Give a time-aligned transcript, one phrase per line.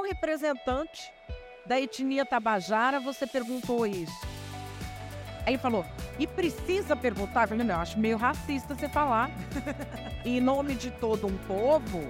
[0.00, 1.12] qual representante
[1.66, 4.26] da etnia tabajara você perguntou isso?
[5.44, 5.84] Aí falou,
[6.18, 7.42] e precisa perguntar?
[7.42, 9.30] Eu falei, não, acho meio racista você falar
[10.24, 12.02] em nome de todo um povo,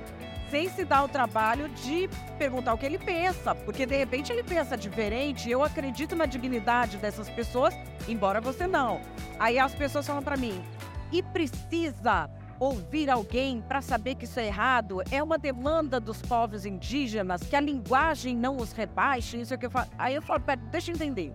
[0.50, 2.08] sem se dar o trabalho de
[2.38, 5.50] perguntar o que ele pensa, porque de repente ele pensa diferente.
[5.50, 7.74] Eu acredito na dignidade dessas pessoas,
[8.06, 9.00] embora você não.
[9.38, 10.62] Aí as pessoas falam para mim,
[11.10, 12.30] e precisa
[12.60, 15.02] ouvir alguém para saber que isso é errado?
[15.10, 19.40] É uma demanda dos povos indígenas que a linguagem não os rebaixe?
[19.40, 19.88] Isso é que eu falo.
[19.98, 21.34] Aí eu falo, pera, deixa eu entender.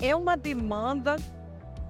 [0.00, 1.16] É uma demanda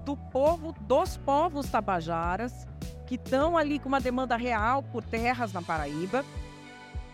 [0.03, 2.67] do povo, dos povos tabajaras,
[3.07, 6.25] que estão ali com uma demanda real por terras na Paraíba,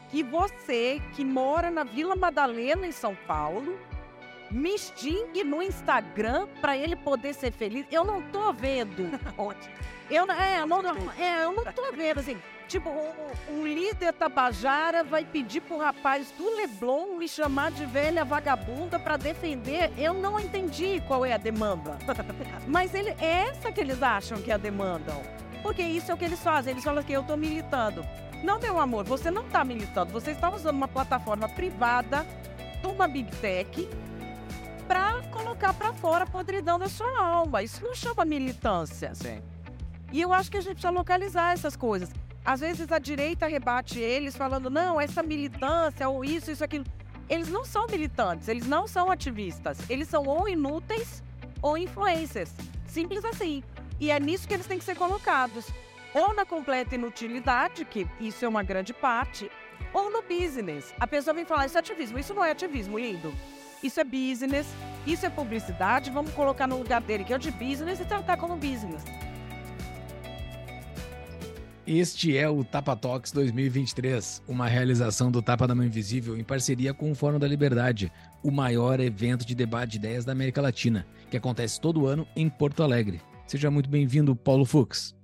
[0.10, 3.78] que você, que mora na Vila Madalena, em São Paulo,
[4.50, 7.86] me xingue no Instagram para ele poder ser feliz.
[7.92, 9.10] Eu não tô vendo.
[10.10, 12.38] eu, é, eu não, é, eu não tô vendo, assim.
[12.68, 18.26] Tipo, um, um, líder tabajara vai pedir pro rapaz do Leblon me chamar de velha
[18.26, 19.92] vagabunda para defender.
[19.98, 21.98] Eu não entendi qual é a demanda.
[22.68, 25.14] Mas ele, é essa que eles acham que é a demanda.
[25.62, 26.72] Porque isso é o que eles fazem.
[26.72, 28.04] Eles falam que eu tô militando.
[28.44, 30.12] Não, meu amor, você não tá militando.
[30.12, 32.26] Você está usando uma plataforma privada
[32.82, 33.88] de uma Big Tech
[34.88, 37.62] para colocar para fora a podridão da sua alma.
[37.62, 39.14] Isso não chama militância.
[39.14, 39.42] Sim.
[40.12, 42.10] E eu acho que a gente precisa localizar essas coisas.
[42.44, 46.86] Às vezes a direita rebate eles falando, não, essa militância, ou isso, isso, aquilo.
[47.28, 49.78] Eles não são militantes, eles não são ativistas.
[49.90, 51.24] Eles são ou inúteis
[51.62, 52.52] ou influencers.
[52.86, 53.64] Simples assim.
[54.00, 55.68] E é nisso que eles têm que ser colocados.
[56.14, 59.50] Ou na completa inutilidade, que isso é uma grande parte,
[59.92, 60.94] ou no business.
[61.00, 62.20] A pessoa vem falar, isso é ativismo.
[62.20, 63.34] Isso não é ativismo, lindo
[63.86, 64.68] isso é business,
[65.06, 68.38] isso é publicidade, vamos colocar no lugar dele que é o de business e tratar
[68.38, 69.04] como business.
[71.88, 76.96] Este é o Tapa Talks 2023, uma realização do Tapa da Mãe Invisível em parceria
[76.96, 78.12] com o Fórum da Liberdade,
[78.42, 82.50] o maior evento de debate de ideias da América Latina, que acontece todo ano em
[82.50, 83.22] Porto Alegre.
[83.46, 85.16] Seja muito bem-vindo, Paulo Fux.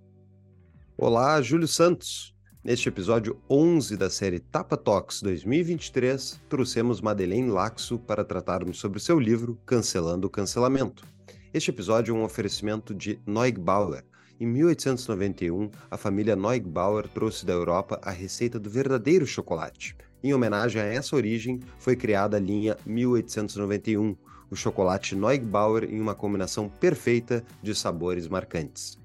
[0.95, 2.31] Olá, Júlio Santos.
[2.63, 9.19] Neste episódio 11 da série Tapa Talks 2023, trouxemos Madeleine Laxo para tratarmos sobre seu
[9.19, 11.03] livro Cancelando o Cancelamento.
[11.51, 14.10] Este episódio é um oferecimento de Neugbauer.
[14.41, 19.95] Em 1891, a família Neugbauer trouxe da Europa a receita do verdadeiro chocolate.
[20.23, 24.15] Em homenagem a essa origem, foi criada a linha 1891,
[24.49, 28.97] o chocolate Neugbauer em uma combinação perfeita de sabores marcantes.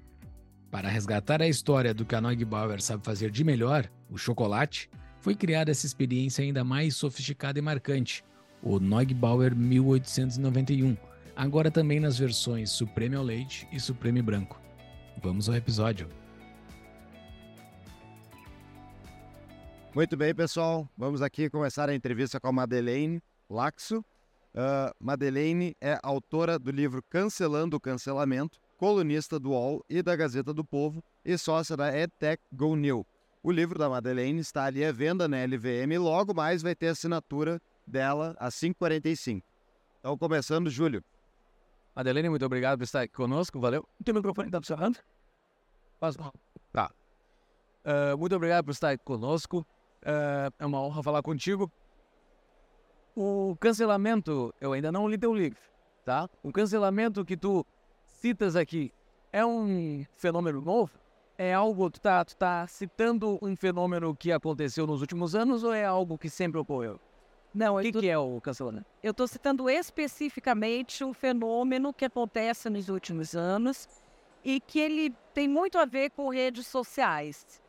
[0.71, 4.89] Para resgatar a história do que a Neugbauer sabe fazer de melhor, o chocolate,
[5.21, 8.25] foi criada essa experiência ainda mais sofisticada e marcante,
[8.59, 10.97] o Neugbauer 1891,
[11.35, 14.65] agora também nas versões Supreme ao Leite e Supreme Branco.
[15.21, 16.07] Vamos ao episódio.
[19.93, 20.87] Muito bem, pessoal.
[20.95, 23.99] Vamos aqui começar a entrevista com a Madeleine Laxo.
[24.53, 30.53] Uh, Madeleine é autora do livro Cancelando o Cancelamento, colunista do UOL e da Gazeta
[30.53, 33.05] do Povo e sócia da EdTech Go New.
[33.41, 36.89] O livro da Madeleine está ali à venda na LVM e logo mais vai ter
[36.89, 39.41] assinatura dela às 5h45.
[39.99, 41.03] Então, começando, Júlio.
[41.97, 43.83] Madeleine, muito obrigado por estar aqui conosco, valeu.
[43.99, 44.99] O teu microfone está funcionando?
[45.99, 46.15] Faz
[46.71, 46.91] Tá.
[47.83, 49.65] Uh, muito obrigado por estar aqui conosco.
[50.03, 51.71] Uh, é uma honra falar contigo.
[53.15, 55.57] O cancelamento, eu ainda não li teu livro,
[56.05, 56.29] tá?
[56.43, 57.65] O cancelamento que tu
[58.05, 58.93] citas aqui
[59.33, 60.91] é um fenômeno novo?
[61.35, 65.73] É algo, tu tá, tu tá citando um fenômeno que aconteceu nos últimos anos ou
[65.73, 66.99] é algo que sempre ocorreu?
[67.53, 68.85] Não, o que, tô, que é o cancelamento?
[69.01, 73.87] Eu estou citando especificamente um fenômeno que acontece nos últimos anos
[74.43, 77.61] e que ele tem muito a ver com redes sociais,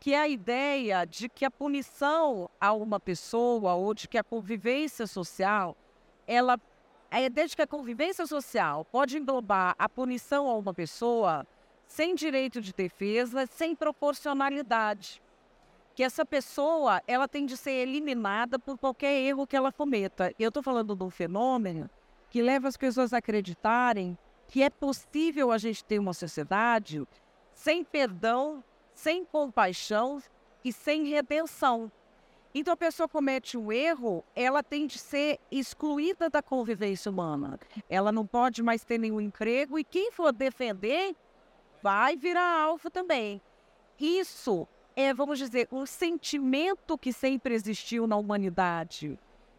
[0.00, 4.24] que é a ideia de que a punição a uma pessoa ou de que a
[4.24, 5.76] convivência social
[6.26, 6.58] ela
[7.08, 11.46] a ideia de que a convivência social pode englobar a punição a uma pessoa
[11.86, 15.22] sem direito de defesa, sem proporcionalidade.
[15.96, 20.32] Que essa pessoa ela tem de ser eliminada por qualquer erro que ela cometa.
[20.38, 21.90] Eu estou falando de um fenômeno
[22.28, 24.16] que leva as pessoas a acreditarem
[24.46, 27.02] que é possível a gente ter uma sociedade
[27.54, 28.62] sem perdão,
[28.94, 30.22] sem compaixão
[30.62, 31.90] e sem redenção.
[32.54, 37.58] Então a pessoa comete um erro, ela tem de ser excluída da convivência humana.
[37.88, 41.16] Ela não pode mais ter nenhum emprego e quem for defender
[41.82, 43.40] vai virar alvo também.
[43.98, 49.18] Isso é, vamos dizer, um sentimento que sempre existiu na humanidade,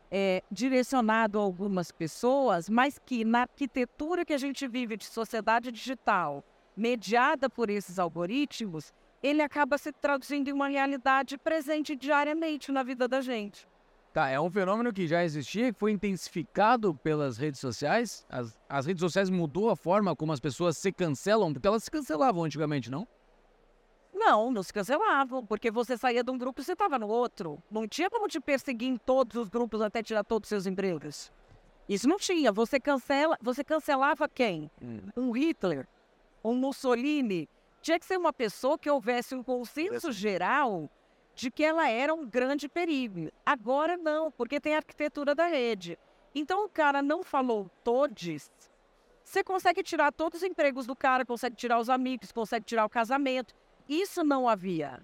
[0.10, 5.72] é, direcionado a algumas pessoas, mas que na arquitetura que a gente vive de sociedade
[5.72, 6.44] digital,
[6.76, 8.92] mediada por esses algoritmos,
[9.22, 13.68] ele acaba se traduzindo em uma realidade presente diariamente na vida da gente.
[14.14, 18.26] Tá, é um fenômeno que já existia, que foi intensificado pelas redes sociais.
[18.28, 21.92] As, as redes sociais mudou a forma como as pessoas se cancelam, porque elas se
[21.92, 23.08] cancelavam antigamente, não?
[24.28, 27.64] Não, se cancelavam, porque você saía de um grupo e você estava no outro.
[27.72, 31.32] Não tinha como te perseguir em todos os grupos até tirar todos os seus empregos.
[31.88, 32.52] Isso não tinha.
[32.52, 34.70] Você cancela, você cancelava quem?
[35.16, 35.88] Um Hitler,
[36.44, 37.48] um Mussolini.
[37.82, 40.90] Tinha que ser uma pessoa que houvesse um consenso geral
[41.34, 43.32] de que ela era um grande perigo.
[43.46, 45.98] Agora não, porque tem a arquitetura da rede.
[46.36, 48.52] Então o cara não falou todos.
[49.24, 52.90] Você consegue tirar todos os empregos do cara, consegue tirar os amigos, consegue tirar o
[52.90, 53.56] casamento.
[53.88, 55.02] Isso não havia.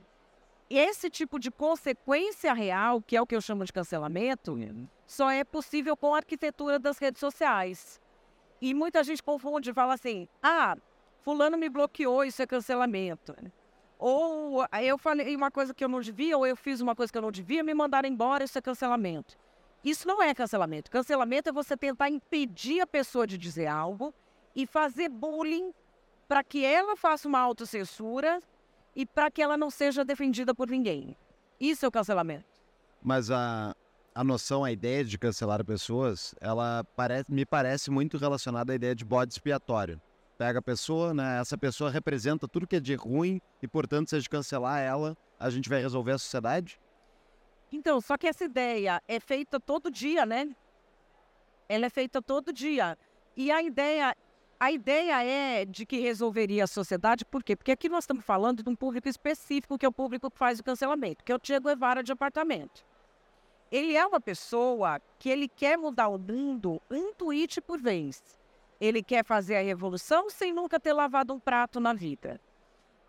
[0.70, 4.58] Esse tipo de consequência real, que é o que eu chamo de cancelamento,
[5.06, 8.02] só é possível com a arquitetura das redes sociais.
[8.62, 10.76] E muita gente confunde e fala assim: ah,
[11.20, 13.36] fulano me bloqueou, isso é cancelamento.
[14.00, 17.18] Ou eu falei uma coisa que eu não devia, ou eu fiz uma coisa que
[17.18, 19.38] eu não devia, me mandaram embora, isso é cancelamento.
[19.84, 20.90] Isso não é cancelamento.
[20.90, 24.14] Cancelamento é você tentar impedir a pessoa de dizer algo
[24.56, 25.74] e fazer bullying
[26.28, 28.40] para que ela faça uma autocensura
[28.96, 31.18] e para que ela não seja defendida por ninguém.
[31.60, 32.46] Isso é o cancelamento.
[33.02, 33.76] Mas a,
[34.14, 38.96] a noção, a ideia de cancelar pessoas, ela parece, me parece muito relacionada à ideia
[38.96, 40.02] de bode expiatório.
[40.38, 41.40] Pega a pessoa, né?
[41.40, 45.16] Essa pessoa representa tudo que é de ruim e, portanto, se a gente cancelar ela,
[45.40, 46.80] a gente vai resolver a sociedade?
[47.72, 50.56] Então, só que essa ideia é feita todo dia, né?
[51.68, 52.98] Ela é feita todo dia.
[53.36, 54.16] E a ideia,
[54.64, 57.54] a ideia é de que resolveria a sociedade, por quê?
[57.54, 60.58] Porque aqui nós estamos falando de um público específico, que é o público que faz
[60.58, 62.86] o cancelamento, que é o Diego Evara de apartamento.
[63.70, 68.24] Ele é uma pessoa que ele quer mudar o mundo um tweet por vez.
[68.80, 72.40] Ele quer fazer a revolução sem nunca ter lavado um prato na vida.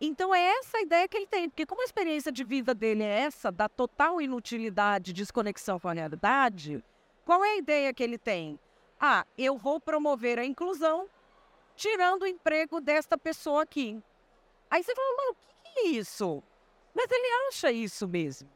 [0.01, 3.05] Então é essa a ideia que ele tem, porque como a experiência de vida dele
[3.05, 6.83] é essa, da total inutilidade, desconexão com a realidade,
[7.25, 8.59] qual é a ideia que ele tem?
[9.01, 11.09] Ah, eu vou promover a inclusão
[11.75, 14.03] tirando o emprego desta pessoa aqui.
[14.71, 16.43] Aí você fala, mano, o que, é isso?
[16.95, 18.49] Mas ele acha isso mesmo.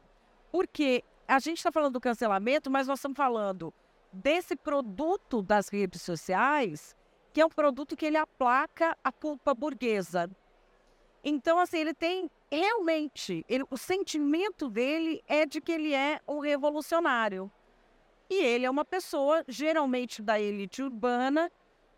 [0.51, 3.73] Porque a gente está falando do cancelamento, mas nós estamos falando
[4.11, 6.95] desse produto das redes sociais,
[7.31, 10.29] que é um produto que ele aplaca a culpa burguesa.
[11.23, 16.39] Então, assim, ele tem realmente, ele, o sentimento dele é de que ele é um
[16.39, 17.51] revolucionário.
[18.29, 21.51] E ele é uma pessoa, geralmente da elite urbana,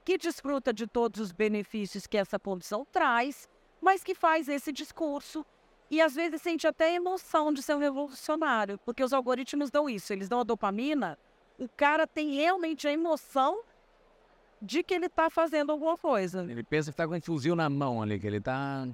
[0.04, 3.48] que desfruta de todos os benefícios que essa condição traz,
[3.80, 5.46] mas que faz esse discurso
[5.90, 10.14] e às vezes sente até emoção de ser um revolucionário, porque os algoritmos dão isso,
[10.14, 11.20] eles dão a dopamina,
[11.60, 13.62] o cara tem realmente a emoção
[14.62, 16.46] de que ele está fazendo alguma coisa.
[16.48, 18.88] Ele pensa que está com um fuzil na mão ali, que ele está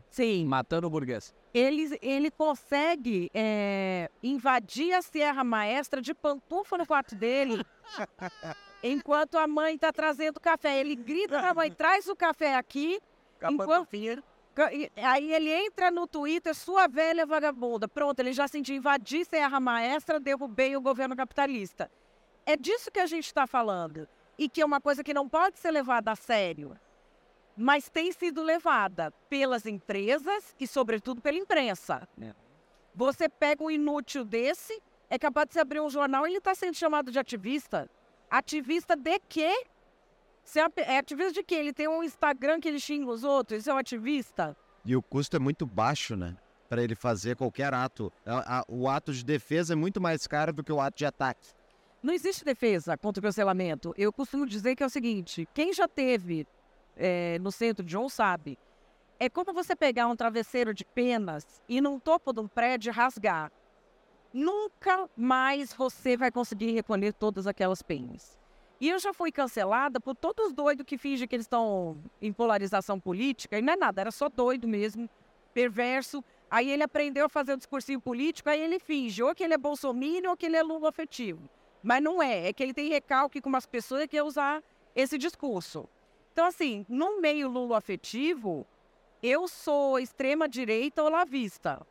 [0.46, 1.36] matando o burguês.
[1.54, 7.64] Ele, ele consegue é, invadir a Serra Maestra de pantufa no quarto dele,
[8.92, 10.80] enquanto a mãe está trazendo café.
[10.80, 13.00] Ele grita para a mãe, traz o café aqui,
[13.42, 14.24] enquanto...
[14.96, 17.88] Aí ele entra no Twitter, sua velha vagabunda.
[17.88, 21.92] Pronto, ele já sentiu invadir Serra Maestra, derrubei o governo capitalista.
[22.44, 24.08] É disso que a gente está falando.
[24.36, 26.76] E que é uma coisa que não pode ser levada a sério.
[27.56, 32.08] Mas tem sido levada pelas empresas e, sobretudo, pela imprensa.
[32.22, 32.34] É.
[32.96, 36.56] Você pega um inútil desse, é capaz de se abrir um jornal e ele está
[36.56, 37.90] sendo chamado de ativista.
[38.30, 39.64] Ativista de quê?
[40.44, 41.56] Você é é ativista de quê?
[41.56, 44.56] Ele tem um Instagram que ele xinga os outros, isso é um ativista?
[44.86, 46.36] E o custo é muito baixo, né?
[46.70, 48.12] Para ele fazer qualquer ato.
[48.26, 51.50] A- o ato de defesa é muito mais caro do que o ato de ataque.
[52.04, 53.94] Não existe defesa contra o cancelamento.
[53.98, 56.46] Eu costumo dizer que é o seguinte: quem já teve
[56.96, 58.58] eh, no centro de um sabe.
[59.20, 63.52] É como você pegar um travesseiro de penas e num topo de um prédio rasgar.
[64.34, 68.38] Nunca mais você vai conseguir recolher todas aquelas penas.
[68.80, 72.32] E eu já fui cancelada por todos os doidos que fingem que eles estão em
[72.32, 75.10] polarização política, e não é nada, era só doido mesmo,
[75.54, 76.24] perverso.
[76.50, 79.58] Aí ele aprendeu a fazer o discursinho político, aí ele finge ou que ele é
[79.58, 81.50] bolsominion ou que ele é Lula afetivo.
[81.82, 84.62] Mas não é, é que ele tem recalque com umas pessoas e quer usar
[84.96, 85.90] esse discurso.
[86.32, 88.66] Então, assim, no meio Lula afetivo,
[89.22, 91.86] eu sou extrema-direita ou lavista.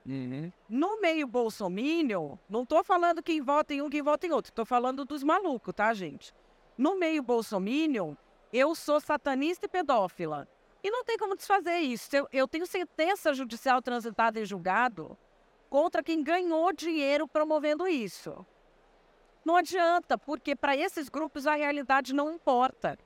[0.68, 4.52] No meio bolsominion, não tô falando quem vota em um, quem vota em outro.
[4.52, 6.32] Tô falando dos malucos, tá, gente?
[6.78, 8.14] No meio bolsominion,
[8.52, 10.48] eu sou satanista e pedófila.
[10.82, 12.14] E não tem como desfazer isso.
[12.14, 15.18] Eu, eu tenho sentença judicial transitada em julgado
[15.68, 18.46] contra quem ganhou dinheiro promovendo isso.
[19.44, 22.98] Não adianta, porque para esses grupos a realidade não importa.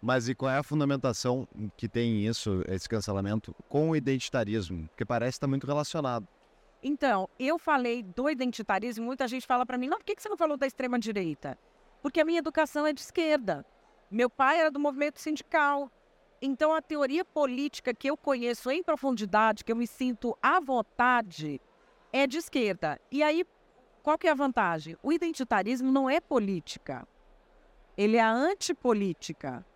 [0.00, 4.86] Mas e qual é a fundamentação que tem isso, esse cancelamento, com o identitarismo?
[4.88, 6.26] Porque parece estar muito relacionado.
[6.82, 10.36] Então, eu falei do identitarismo, muita gente fala para mim, não, por que você não
[10.36, 11.58] falou da extrema-direita?
[12.00, 13.66] Porque a minha educação é de esquerda.
[14.08, 15.90] Meu pai era do movimento sindical.
[16.40, 21.60] Então, a teoria política que eu conheço em profundidade, que eu me sinto à vontade,
[22.12, 23.00] é de esquerda.
[23.10, 23.44] E aí,
[24.04, 24.96] qual que é a vantagem?
[25.02, 27.06] O identitarismo não é política.
[27.96, 29.66] Ele é antipolítica.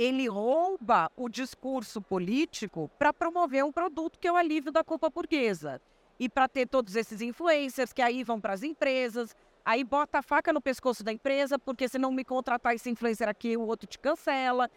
[0.00, 5.10] Ele rouba o discurso político para promover um produto que é o alívio da culpa
[5.10, 5.78] burguesa.
[6.18, 10.22] E para ter todos esses influencers que aí vão para as empresas, aí bota a
[10.22, 13.86] faca no pescoço da empresa, porque se não me contratar esse influencer aqui, o outro
[13.86, 14.70] te cancela.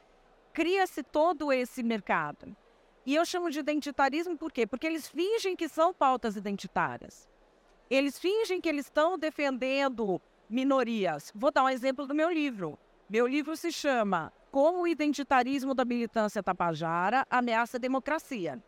[0.51, 2.53] Cria-se todo esse mercado.
[3.05, 4.67] E eu chamo de identitarismo por quê?
[4.67, 7.29] Porque eles fingem que são pautas identitárias.
[7.89, 11.31] Eles fingem que eles estão defendendo minorias.
[11.33, 12.77] Vou dar um exemplo do meu livro.
[13.09, 18.63] Meu livro se chama Como o Identitarismo da Militância Tapajara Ameaça a Democracia.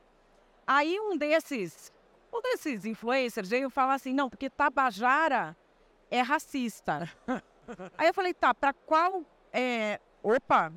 [0.65, 1.94] Aí um desses
[2.34, 5.56] um desses influencers veio falar assim, não, porque Tabajara
[6.10, 7.08] é racista.
[7.96, 9.24] Aí eu falei, tá, para qual,
[9.54, 10.74] é, opa,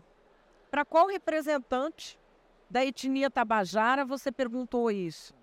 [0.70, 2.20] para qual representante
[2.68, 5.34] da etnia Tabajara você perguntou isso?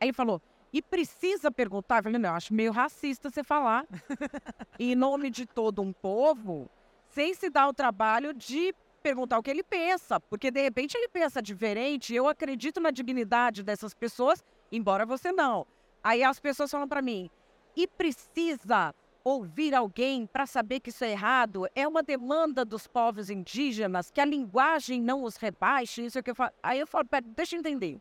[0.00, 1.98] Aí ele falou, e precisa perguntar?
[1.98, 3.86] Eu falei, não, eu acho meio racista você falar
[4.80, 6.68] em nome de todo um povo,
[7.18, 8.72] sem se dar o trabalho de
[9.02, 12.14] perguntar o que ele pensa, porque de repente ele pensa diferente.
[12.14, 15.66] Eu acredito na dignidade dessas pessoas embora você não.
[16.00, 17.28] Aí as pessoas falam para mim,
[17.74, 18.94] e precisa
[19.24, 21.66] ouvir alguém para saber que isso é errado?
[21.74, 26.04] É uma demanda dos povos indígenas que a linguagem não os rebaixe?
[26.04, 26.52] Isso é que eu falo.
[26.62, 28.00] Aí eu falo, pera, deixa eu entender.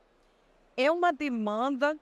[0.76, 1.98] É uma demanda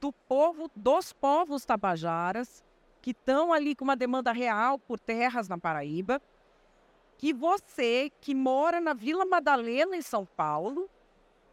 [0.00, 2.64] do povo, dos povos tabajaras,
[3.02, 6.20] que estão ali com uma demanda real por terras na Paraíba,
[7.18, 10.88] que você, que mora na Vila Madalena, em São Paulo,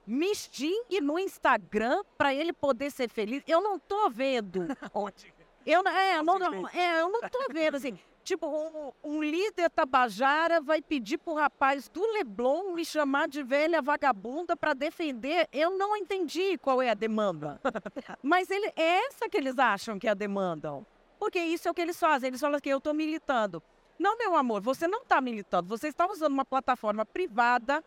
[0.06, 3.44] me xingue no Instagram para ele poder ser feliz.
[3.48, 4.68] Eu não tô vendo.
[5.66, 7.98] eu, é, não, não, é, eu não tô vendo, assim.
[8.24, 13.84] Tipo, um, um, líder tabajara vai pedir pro rapaz do Leblon me chamar de velha
[13.84, 15.48] vagabunda para defender.
[15.54, 17.62] Eu não entendi qual é a demanda.
[18.24, 20.84] Mas ele, é essa que eles acham que é a demanda.
[21.20, 22.30] Porque isso é o que eles fazem.
[22.30, 23.62] Eles falam que eu tô militando.
[23.98, 25.68] Não, meu amor, você não está militando.
[25.70, 27.84] Você está usando uma plataforma privada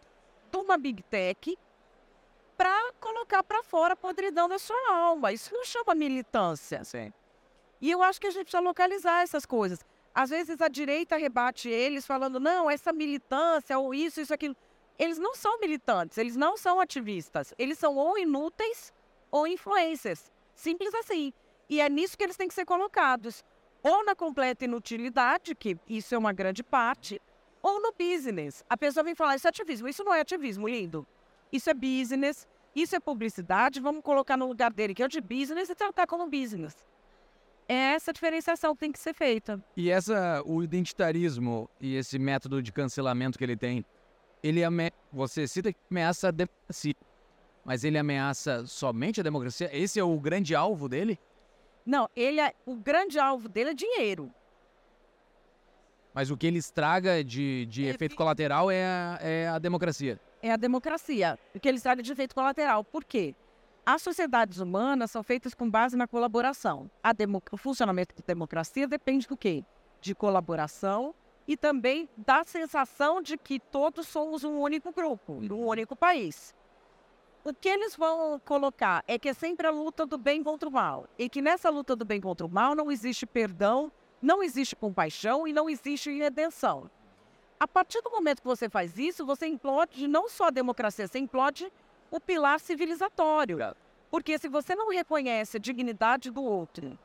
[0.51, 1.59] de uma Big Tech
[2.57, 5.33] para colocar para fora a podridão da sua alma.
[5.33, 6.83] Isso não chama militância.
[6.85, 7.13] Sim.
[7.81, 9.85] E eu acho que a gente precisa localizar essas coisas.
[10.15, 14.57] Às vezes a direita rebate eles falando, não, essa militância, ou isso, isso, aquilo.
[14.99, 17.55] Eles não são militantes, eles não são ativistas.
[17.57, 18.93] Eles são ou inúteis
[19.31, 20.33] ou influências.
[20.55, 21.33] Simples assim.
[21.69, 23.45] E é nisso que eles têm que ser colocados.
[23.83, 27.21] Ou na completa inutilidade, que isso é uma grande parte,
[27.63, 28.65] ou no business.
[28.69, 29.89] A pessoa vem falar, isso é ativismo.
[29.89, 31.07] Isso não é ativismo, lindo
[31.53, 35.21] isso é business, isso é publicidade, vamos colocar no lugar dele, que é o de
[35.21, 36.77] business, e tratar como business.
[37.69, 39.63] É essa diferenciação que tem que ser feita.
[39.77, 43.85] E essa, o identitarismo e esse método de cancelamento que ele tem,
[44.43, 44.91] ele ame...
[45.13, 46.95] você cita que ameaça a democracia,
[47.65, 49.69] mas ele ameaça somente a democracia?
[49.73, 51.19] Esse é o grande alvo dele?
[51.89, 52.55] Não, ele é...
[52.67, 54.33] o grande alvo dele é dinheiro.
[56.15, 60.21] Mas o que ele estraga de, de é, efeito colateral é a, é a democracia
[60.43, 62.85] é a democracia, que eles trazem de efeito colateral.
[62.85, 63.35] Por quê?
[63.85, 66.91] As sociedades humanas são feitas com base na colaboração.
[67.51, 69.65] O funcionamento da democracia depende do quê?
[70.01, 71.15] De colaboração
[71.47, 76.55] e também da sensação de que todos somos um único grupo, um único país.
[77.49, 80.71] O que eles vão colocar é que é sempre a luta do bem contra o
[80.71, 81.09] mal.
[81.19, 83.91] E que nessa luta do bem contra o mal não existe perdão,
[84.21, 86.91] não existe compaixão e não existe redenção.
[87.59, 91.19] A partir do momento que você faz isso, você implode não só a democracia, você
[91.19, 91.73] implode
[92.11, 93.59] o pilar civilizatório.
[94.11, 96.99] Porque se você não reconhece a dignidade do outro,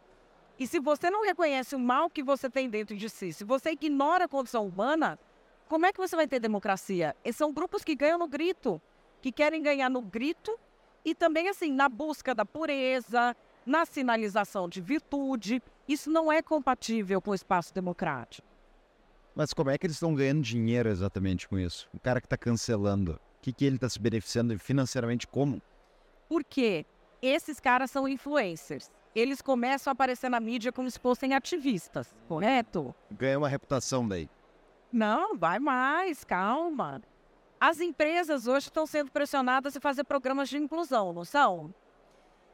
[0.59, 3.71] e se você não reconhece o mal que você tem dentro de si, se você
[3.71, 5.17] ignora a condição humana,
[5.69, 7.15] como é que você vai ter democracia?
[7.23, 8.81] E são grupos que ganham no grito,
[9.23, 10.59] que querem ganhar no grito
[11.05, 13.33] e também assim na busca da pureza,
[13.65, 15.63] na sinalização de virtude.
[15.87, 18.45] Isso não é compatível com o espaço democrático.
[19.33, 21.89] Mas como é que eles estão ganhando dinheiro exatamente com isso?
[21.93, 25.61] O cara que está cancelando, o que, que ele está se beneficiando financeiramente como?
[26.27, 26.85] Porque
[27.21, 28.91] esses caras são influencers.
[29.15, 32.93] Eles começam a aparecer na mídia como se fossem ativistas, correto?
[33.09, 34.29] Ganha uma reputação daí.
[34.91, 37.01] Não, vai mais, calma.
[37.65, 41.73] As empresas hoje estão sendo pressionadas a fazer programas de inclusão, não são?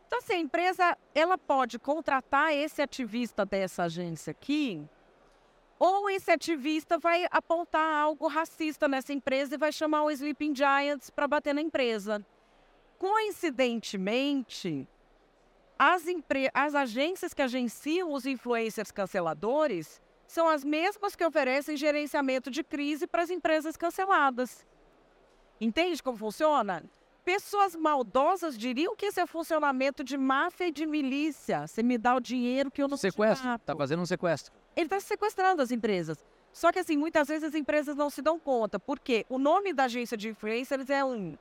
[0.06, 4.88] Então, assim, a empresa ela pode contratar esse ativista dessa agência aqui
[5.80, 11.10] ou esse ativista vai apontar algo racista nessa empresa e vai chamar o Sleeping Giants
[11.10, 12.24] para bater na empresa.
[13.00, 14.88] Coincidentemente,
[15.80, 16.04] As,
[16.54, 23.08] as agências que agenciam os influencers canceladores são as mesmas que oferecem gerenciamento de crise
[23.08, 24.69] para as empresas canceladas.
[25.60, 26.84] Entende como funciona?
[27.26, 31.68] Pessoas maldosas diriam que esse é funcionamento de máfia e de milícia.
[31.68, 33.58] Você me dá o dinheiro que eu não Sequestro.
[33.58, 34.54] te Tá fazendo um sequestro.
[34.76, 36.18] ele está sequestrando as empresas.
[36.52, 39.84] Só que, assim, muitas vezes as empresas não se dão conta, porque o nome da
[39.84, 41.38] agência de influencers é um.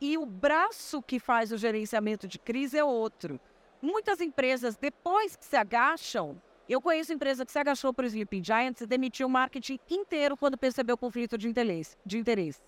[0.00, 3.38] E o braço que faz o gerenciamento de crise é outro.
[3.80, 8.42] Muitas empresas, depois que se agacham, eu conheço empresa que se agachou para o Sleeping
[8.42, 11.96] Giants e demitiu o marketing inteiro quando percebeu o conflito de interesse.
[12.04, 12.60] De interesse.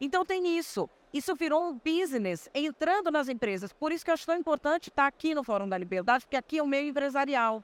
[0.00, 0.88] Então tem isso.
[1.12, 3.72] Isso virou um business entrando nas empresas.
[3.72, 6.58] Por isso que eu acho tão importante estar aqui no Fórum da Liberdade, porque aqui
[6.58, 7.62] é o meio empresarial.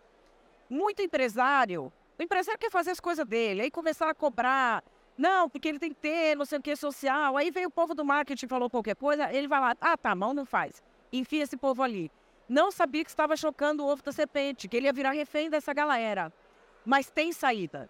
[0.69, 4.83] Muito empresário, o empresário quer fazer as coisas dele, aí começar a cobrar.
[5.19, 7.37] Não, porque ele tem que ter não sei o que social.
[7.37, 10.35] Aí veio o povo do marketing falou qualquer coisa, ele vai lá, ah, tá, mão
[10.35, 10.83] não faz.
[11.13, 12.11] Enfia esse povo ali.
[12.49, 15.73] Não sabia que estava chocando o ovo da serpente, que ele ia virar refém dessa
[15.75, 16.33] galera.
[16.85, 17.89] Mas tem saída.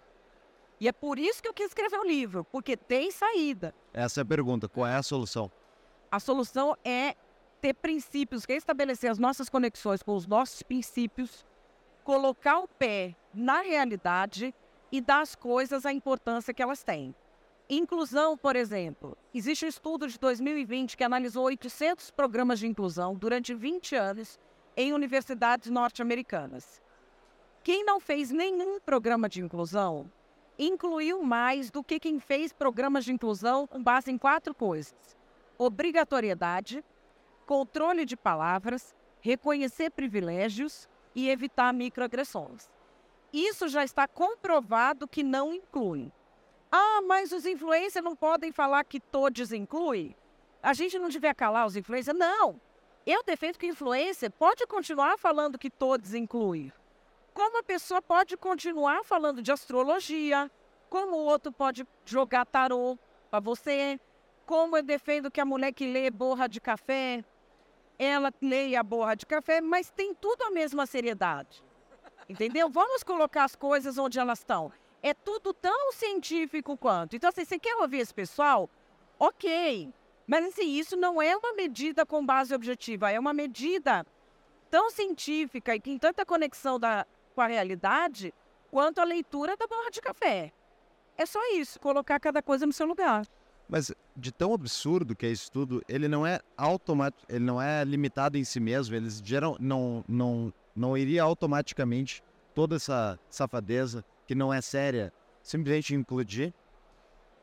[0.80, 3.74] E é por isso que eu quis escrever o livro, porque tem saída.
[3.92, 4.68] Essa é a pergunta.
[4.68, 5.50] Qual é a solução?
[6.10, 7.14] A solução é
[7.60, 11.44] ter princípios, restabelecer as nossas conexões com os nossos princípios,
[12.04, 14.54] colocar o pé na realidade
[14.92, 17.14] e dar às coisas a importância que elas têm.
[17.68, 19.16] Inclusão, por exemplo.
[19.34, 24.38] Existe um estudo de 2020 que analisou 800 programas de inclusão durante 20 anos
[24.76, 26.80] em universidades norte-americanas.
[27.64, 30.08] Quem não fez nenhum programa de inclusão
[30.58, 34.94] incluiu mais do que quem fez programas de inclusão com base em quatro coisas:
[35.58, 36.84] obrigatoriedade,
[37.46, 42.68] controle de palavras, reconhecer privilégios e evitar microagressões.
[43.32, 46.12] Isso já está comprovado que não inclui.
[46.70, 50.16] Ah, mas os influencers não podem falar que todos incluem?
[50.62, 52.16] A gente não devia calar os influencers?
[52.16, 52.60] Não!
[53.06, 56.72] Eu defendo que influencer pode continuar falando que todos incluem.
[57.36, 60.50] Como a pessoa pode continuar falando de astrologia,
[60.88, 62.98] como o outro pode jogar tarô
[63.30, 64.00] para você,
[64.46, 67.22] como eu defendo que a mulher que lê borra de café,
[67.98, 71.62] ela leia a borra de café, mas tem tudo a mesma seriedade.
[72.26, 72.70] Entendeu?
[72.70, 74.72] Vamos colocar as coisas onde elas estão.
[75.02, 77.16] É tudo tão científico quanto.
[77.16, 78.70] Então, assim, você quer ouvir esse pessoal?
[79.18, 79.92] Ok.
[80.26, 84.06] Mas, assim, isso não é uma medida com base objetiva, é uma medida
[84.70, 87.06] tão científica e tem tanta conexão da,
[87.36, 88.32] com a realidade
[88.70, 90.52] quanto a leitura da borra de café.
[91.18, 93.26] É só isso, colocar cada coisa no seu lugar.
[93.68, 97.84] Mas de tão absurdo que é isso tudo, ele não é automático, ele não é
[97.84, 102.22] limitado em si mesmo, eles geram não não não iria automaticamente
[102.54, 106.52] toda essa safadeza que não é séria simplesmente implodir?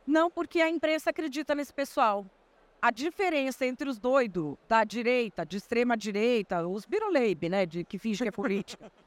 [0.05, 2.25] Não, porque a imprensa acredita nesse pessoal.
[2.81, 7.97] A diferença entre os doidos da direita, de extrema direita, os biruleibe, né, de que
[7.97, 8.91] finge que é política.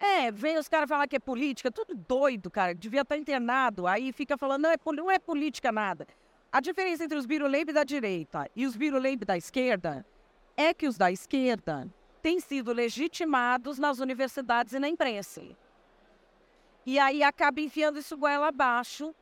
[0.00, 3.86] É, vem os caras falar que é política, tudo doido, cara, devia estar internado.
[3.86, 6.06] Aí fica falando, não é, não é política nada.
[6.52, 10.06] A diferença entre os biruleibe da direita e os biruleibe da esquerda
[10.56, 11.88] é que os da esquerda
[12.22, 15.42] têm sido legitimados nas universidades e na imprensa.
[16.86, 19.14] E aí acaba enfiando isso goela abaixo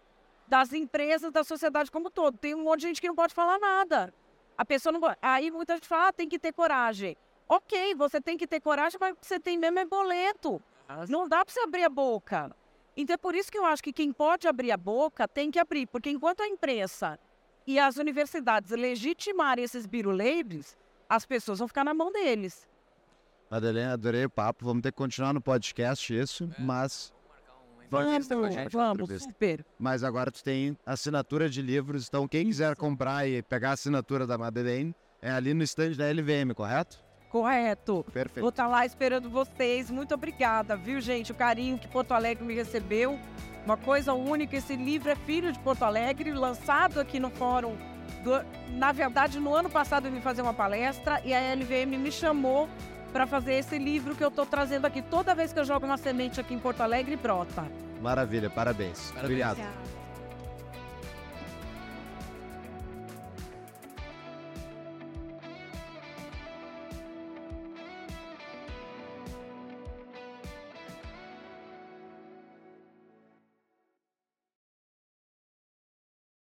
[0.46, 2.38] das empresas, da sociedade como um todo.
[2.38, 4.14] Tem um monte de gente que não pode falar nada.
[4.56, 5.00] A pessoa não.
[5.20, 7.16] Aí muita gente fala, ah, tem que ter coragem.
[7.48, 10.60] Ok, você tem que ter coragem, mas o que você tem mesmo é boleto.
[11.08, 12.54] Não dá para você abrir a boca.
[12.96, 15.58] Então é por isso que eu acho que quem pode abrir a boca tem que
[15.58, 17.18] abrir, porque enquanto a imprensa
[17.66, 20.76] e as universidades legitimarem esses biruleibres,
[21.08, 22.68] as pessoas vão ficar na mão deles.
[23.50, 24.64] Madeleine, adorei o papo.
[24.64, 27.12] Vamos ter que continuar no podcast isso, mas
[27.88, 29.18] Vamos, vamos, entrevista.
[29.20, 29.64] super.
[29.78, 34.26] mas agora tu tem assinatura de livros, então quem quiser comprar e pegar a assinatura
[34.26, 37.05] da Madeleine é ali no stand da LVM, correto?
[37.42, 38.04] Correto.
[38.12, 38.40] Perfeito.
[38.40, 39.90] Vou estar lá esperando vocês.
[39.90, 41.32] Muito obrigada, viu, gente?
[41.32, 43.18] O carinho que Porto Alegre me recebeu.
[43.64, 44.56] Uma coisa única.
[44.56, 47.76] Esse livro é filho de Porto Alegre, lançado aqui no Fórum.
[48.22, 48.44] do-
[48.76, 52.68] Na verdade, no ano passado eu vim fazer uma palestra e a LVM me chamou
[53.12, 55.00] para fazer esse livro que eu estou trazendo aqui.
[55.02, 57.64] Toda vez que eu jogo uma semente aqui em Porto Alegre, brota.
[58.02, 59.10] Maravilha, parabéns.
[59.12, 59.24] Parabéns.
[59.24, 59.52] Obrigado.
[59.58, 59.95] Obrigada.